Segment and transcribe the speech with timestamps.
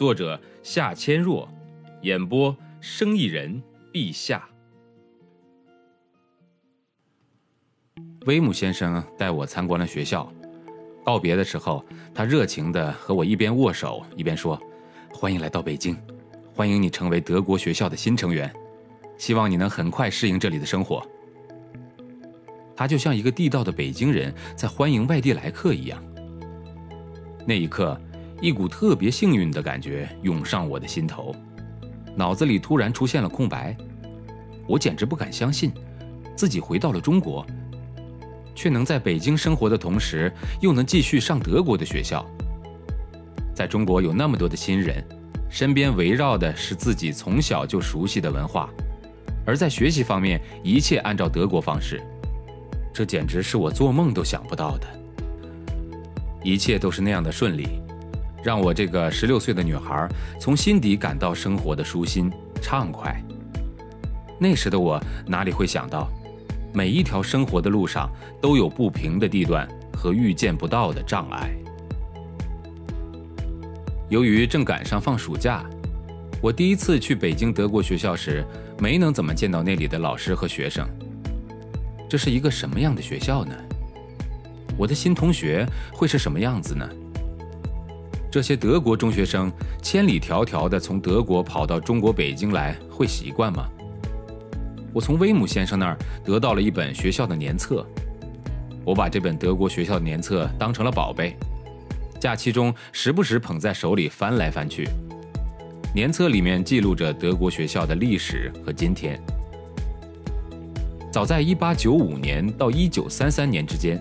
[0.00, 1.46] 作者夏千若，
[2.00, 3.62] 演播生意人
[3.92, 4.48] 陛下。
[8.24, 10.32] 威姆先生带我参观了学校，
[11.04, 11.84] 告别的时候，
[12.14, 14.58] 他热情的和我一边握手一边说
[15.12, 15.94] ：“欢迎来到北京，
[16.54, 18.50] 欢迎你成为德国学校的新成员，
[19.18, 21.06] 希望你能很快适应这里的生活。”
[22.74, 26.02] 他就像一个地道的北京人在欢迎外地来客一样。
[27.46, 28.00] 那一刻。
[28.40, 31.34] 一股特别幸运的感觉涌上我的心头，
[32.16, 33.76] 脑子里突然出现了空白，
[34.66, 35.70] 我简直不敢相信，
[36.34, 37.44] 自己回到了中国，
[38.54, 40.32] 却能在北京生活的同时，
[40.62, 42.24] 又能继续上德国的学校。
[43.54, 45.04] 在中国有那么多的亲人，
[45.50, 48.70] 身边围绕的是自己从小就熟悉的文化，
[49.44, 52.00] 而在学习方面，一切按照德国方式，
[52.90, 54.86] 这简直是我做梦都想不到的，
[56.42, 57.68] 一切都是那样的顺利。
[58.42, 60.08] 让我这个十六岁的女孩
[60.40, 62.30] 从心底感到生活的舒心
[62.62, 63.14] 畅快。
[64.38, 66.08] 那时的我哪里会想到，
[66.72, 68.10] 每一条生活的路上
[68.40, 71.50] 都有不平的地段和预见不到的障碍。
[74.08, 75.64] 由于正赶上放暑假，
[76.42, 78.44] 我第一次去北京德国学校时，
[78.78, 80.88] 没能怎么见到那里的老师和学生。
[82.08, 83.54] 这是一个什么样的学校呢？
[84.76, 86.88] 我的新同学会是什么样子呢？
[88.30, 89.50] 这些德国中学生
[89.82, 93.68] 千里迢迢地从德国跑到中国北京来，会习惯吗？
[94.92, 97.84] 我从威姆先生那儿得到了一本学校的年册，
[98.84, 101.34] 我把这本德国学校的年册当成了宝贝，
[102.20, 104.88] 假期中时不时捧在手里翻来翻去。
[105.92, 109.20] 年册里面记录着德国学校的历史和今天。
[111.12, 114.00] 早在1895年到1933年之间。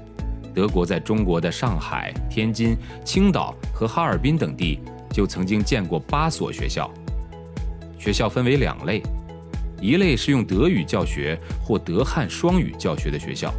[0.60, 2.76] 德国在中国的上海、天津、
[3.06, 4.78] 青岛和哈尔滨等地
[5.10, 6.92] 就曾经建过八所学校。
[7.98, 9.02] 学校分为两类，
[9.80, 13.54] 一类是用德语教学或德汉双语教学的学校，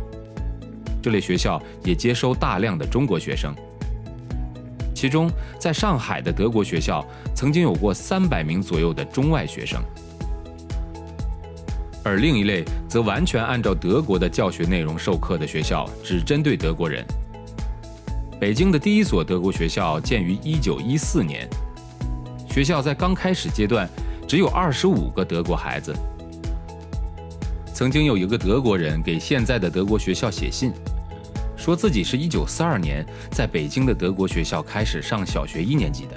[1.00, 3.54] 这类学校也接收大量的中国学生。
[4.94, 7.02] 其中，在上海的德国学校
[7.34, 9.82] 曾经有过三百名左右的中外学生。
[12.02, 17.04] 而另一类则完全按照德国的教学内容授课的学校，只针对德国人。
[18.40, 21.48] 北京的第一所德国学校建于1914年，
[22.48, 23.86] 学校在刚开始阶段
[24.26, 25.94] 只有25个德国孩子。
[27.74, 30.72] 曾经有一个德国人给现在的德国学校写信，
[31.56, 36.14] 说自己是一942年在北京的德国学校开始上小学一年级的。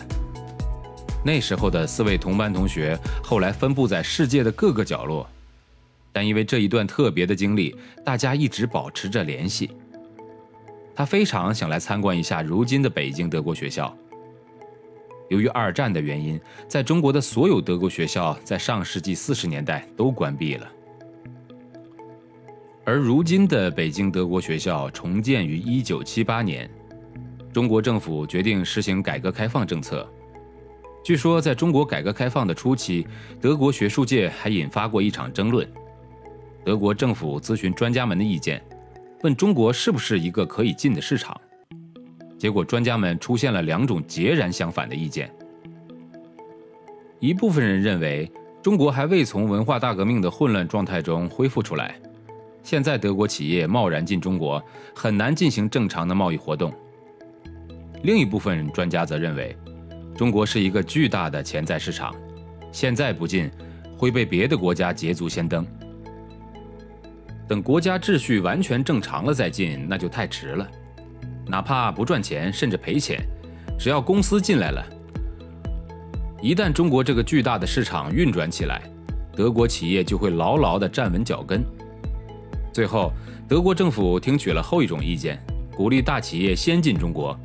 [1.25, 5.27] 那时候的四位同班同学后来分布在世界的各个角落。
[6.13, 7.75] 但因为这一段特别的经历，
[8.05, 9.71] 大家一直保持着联系。
[10.95, 13.93] 他非常想来参观一下如今的北京德国学校。
[15.29, 20.71] 由于二战的原因，在中国的所有德国学校在上世纪四十年代都关闭了，
[22.85, 26.69] 而如今的北京德国学校重建于一九七八年。
[27.51, 30.07] 中国政府决定实行改革开放政策。
[31.03, 33.07] 据说，在中国改革开放的初期，
[33.41, 35.67] 德国学术界还引发过一场争论。
[36.65, 38.61] 德国政府咨询专家们的意见，
[39.21, 41.39] 问中国是不是一个可以进的市场。
[42.37, 45.29] 结果，专家们出现了两种截然相反的意见。
[47.19, 48.29] 一部分人认为，
[48.61, 51.95] 中国还未从文化大革命的混乱状态中恢复出来，
[52.63, 54.61] 现在德国企业贸然进中国，
[54.93, 56.73] 很难进行正常的贸易活动。
[58.03, 59.55] 另一部分专家则认为，
[60.15, 62.13] 中国是一个巨大的潜在市场，
[62.71, 63.49] 现在不进，
[63.97, 65.65] 会被别的国家捷足先登。
[67.47, 70.67] 等国家秩序完全正常了再进，那就太迟了。
[71.45, 73.21] 哪怕不赚钱，甚至赔钱，
[73.77, 74.85] 只要公司进来了，
[76.41, 78.81] 一旦中国这个巨大的市场运转起来，
[79.35, 81.63] 德国企业就会牢牢地站稳脚跟。
[82.71, 83.11] 最后，
[83.47, 85.37] 德国政府听取了后一种意见，
[85.75, 87.37] 鼓励大企业先进中国。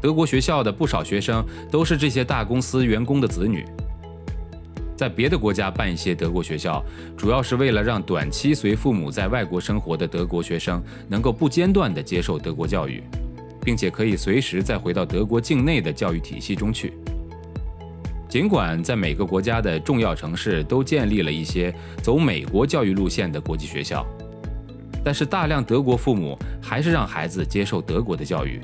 [0.00, 3.64] 德国学校的不少学生都是这些大公司员工的子女。
[4.96, 6.84] 在别的国家办一些德国学校，
[7.16, 13.02] 主要是为了让短期随父母在外国生活的德国学生能够不间断地接受德国教育，
[13.64, 16.92] 并且可以随时再回到德国境内的教育体系中去。
[18.28, 24.04] 尽管在每个国家的重要城市都建立了一些走美国教育路线的国际学校，
[25.04, 28.60] 但是大量德国父母还是让孩子接受德国的教育。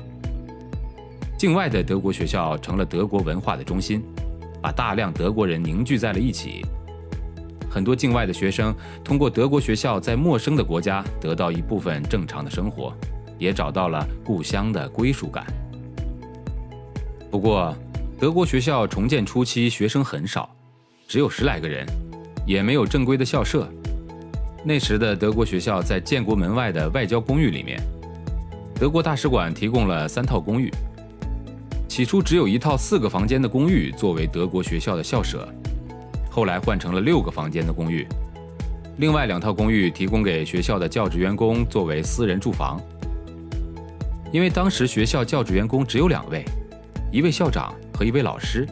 [1.37, 4.03] 境外的德国学校成了德国文化的中心，
[4.61, 6.61] 把大量德国人凝聚在了一起。
[7.69, 12.93] 很多境外的学生通过德国学校在陌生的国家得到一部分正常的生活，
[13.39, 15.45] 也找到了故乡的归属感。
[17.29, 17.73] 不过，
[18.19, 20.49] 德国学校重建初期学生很少，
[21.07, 21.85] 只有十来个人，
[22.45, 23.67] 也没有正规的校舍。
[24.65, 27.81] 那时的德国学校在建国门外的外交公寓里面，
[28.75, 30.69] 德国大使馆提供了三套公寓。
[31.91, 35.45] 起初只有一套四个房间的公寓作为德国学校的校舍，
[36.29, 38.07] 后来换成了六个房间的公寓。
[38.99, 42.79] 另外两套公寓提供给学校的教职员工作为私人住房。
[44.31, 46.45] 因为当时学校教职员工只有两位，
[47.11, 47.75] 一位校长。
[47.93, 48.65] 和一位老师，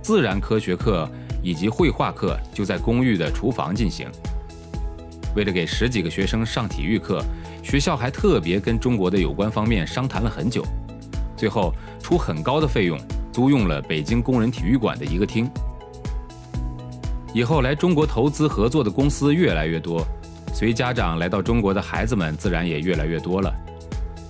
[0.00, 1.10] 自然科学课
[1.42, 4.06] 以及绘画课就在公寓的厨房进行。
[5.34, 7.24] 为了给十几个学生上体育课，
[7.60, 10.64] 学校还特别跟中国的有关方面商谈了很久，
[11.42, 12.96] 最后出很高的费用
[13.32, 15.50] 租用了北京工人体育馆的一个厅。
[17.34, 20.06] 以后来中国投资合作的公司越来越多，
[20.54, 23.52] 随家长来到中国的孩子们自然也越来越多了。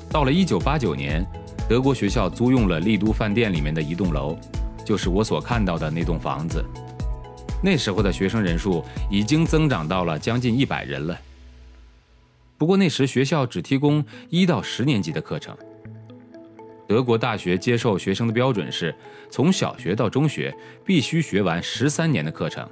[0.08, 1.22] 到了一九八九年。
[1.68, 4.36] 德国学校租用了丽都饭店里面的一栋楼，
[4.84, 6.62] 就是我所看到的那栋房子。
[7.62, 11.18] 那时候的学生人数已经增长到了将近一百人了。
[12.58, 15.56] 不过那时学校只提供一到十年级的课程。
[16.92, 18.94] 德国大学接受学生的标准是，
[19.30, 20.54] 从小学到中学
[20.84, 22.68] 必须学完十三年的课程，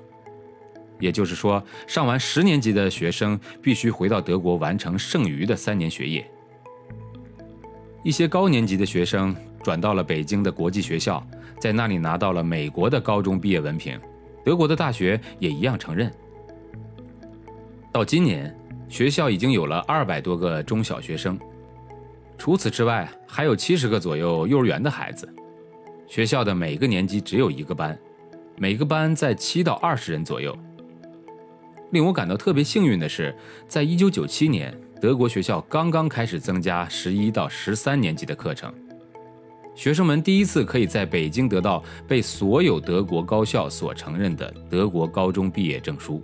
[0.98, 6.30] 也就是说，上完十年级的学生必须回到德国完成剩余的三年学业。
[8.04, 11.26] 一些高年级的学生转到了北京的国际学校，
[11.58, 13.98] 在那里拿到了美国的高中毕业文凭，
[14.44, 16.12] 德国的大学也一样承认。
[17.90, 18.54] 到今年，
[18.86, 21.40] 学校已经有了二百多个中小学生，
[22.40, 25.28] 除此之外，还有七十个左右幼儿园的孩子。
[26.08, 27.96] 学校的每个年级只有一个班，
[28.56, 30.56] 每个班在七到二十人左右。
[31.90, 33.36] 令我感到特别幸运的是，
[33.68, 34.74] 在一九九七年。
[35.02, 38.72] 德国学校刚刚开始增加十一到十三年级的课程，
[39.74, 46.22] 学生们第一次可以在北京得到被所有德国高校所承认的德国高中毕业证书。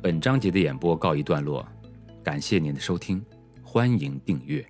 [0.00, 1.66] 本章节的演播告一段落，
[2.22, 3.20] 感谢您的收听，
[3.70, 4.66] 欢迎订阅。